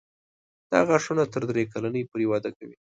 [0.71, 2.75] دا غاښونه تر درې کلنۍ پورې وده کوي.